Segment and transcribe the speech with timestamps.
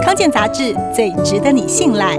[0.00, 2.16] 康健杂志最值得你信赖。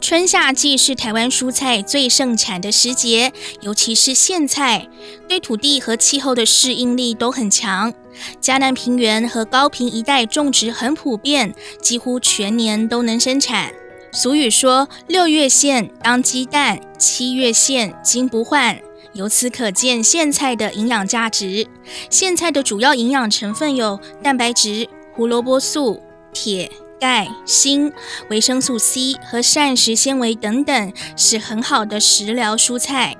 [0.00, 4.88] 春夏季是台湾蔬菜最盛产的时节，尤其是苋菜，
[5.26, 7.92] 对土地和气候的适应力都很强。
[8.40, 13.72] 嘉南平原和高屏一带种植很普遍，几乎全年都能生产。
[14.12, 18.78] 俗语说“六月苋当鸡蛋，七月苋金不换”，
[19.16, 21.66] 由此可见苋菜的营养价值。
[22.10, 26.02] 苋菜的主要营养成分有蛋白质、胡萝卜素、
[26.32, 26.70] 铁。
[26.98, 27.92] 钙、锌、
[28.30, 33.14] 维生素 C 和膳食纤维等等，是很好的食疗蔬菜。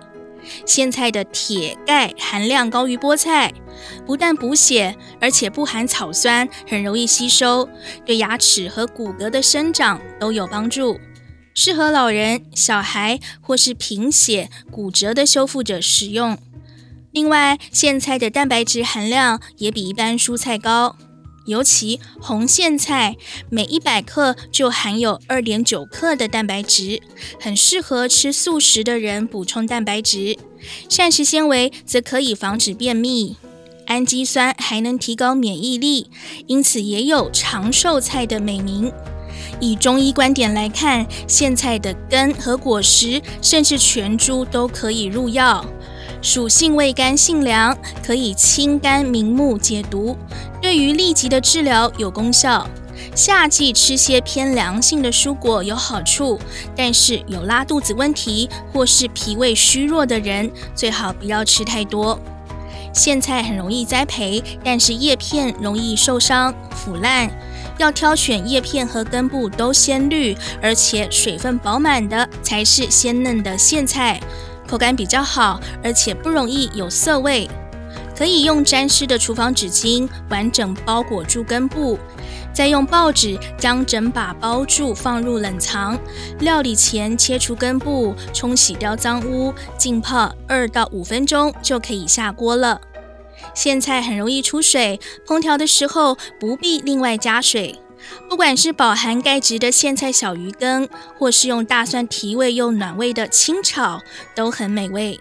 [0.64, 3.52] 苋菜的铁、钙含量高于菠菜，
[4.06, 7.68] 不但补血，而且不含草酸，很容易吸收，
[8.06, 10.98] 对牙齿和骨骼的生长都有帮助，
[11.56, 16.37] 适合老人、小孩或是贫血、骨折的修复者食用。
[17.12, 20.96] 另外，苋菜的蛋白质含量也比一般蔬菜高。
[21.46, 23.16] 尤其红苋菜，
[23.48, 27.01] 每一百克就含有二点九克的蛋白质，
[27.40, 30.37] 很适合吃素食的人补充蛋白质。
[30.91, 33.38] 膳食纤维则可以防止便秘，
[33.87, 36.10] 氨基酸还能提高免疫力，
[36.46, 38.92] 因此也有长寿菜的美名。
[39.60, 45.64] 以中医观点来看，苋菜的根和果实，甚至全株都可以入药。
[46.20, 50.16] 属性味甘性凉，可以清肝明目、解毒，
[50.60, 52.68] 对于痢疾的治疗有功效。
[53.14, 56.38] 夏季吃些偏凉性的蔬果有好处，
[56.74, 62.18] 但是有拉肚子问题或是脾胃虚弱的人，最好不要吃太多。
[62.92, 67.31] 苋菜很容易栽培，但是叶片容易受伤腐烂，
[67.78, 74.20] 要挑选叶片和根部都鲜绿，而且水分饱满的，才是鲜嫩的苋菜。
[74.66, 77.48] 口感比较好，而且不容易有涩味，
[78.16, 81.98] 可以用沾湿的厨房纸巾完整包裹住根部，
[82.53, 85.98] 再用报纸将整把包住，放入冷藏。
[86.41, 92.80] 料理前切除根部，冲洗掉脏污，浸泡二到五分钟就可以下锅了。
[93.54, 97.78] 苋菜很容易出水，烹调的时候不必另外加水。
[98.30, 104.00] 不管是饱含钙质的苋菜小鱼羹，或是用大蒜提味又暖胃的清炒，
[104.34, 105.18] 都很美味。